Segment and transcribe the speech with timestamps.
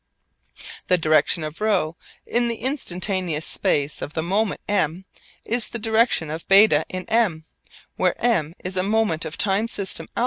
[0.87, 1.93] The direction of ρ
[2.25, 5.05] in the instantaneous space of the moment M
[5.45, 7.45] is the direction of β in M,
[7.97, 10.19] where M is a moment of time system α.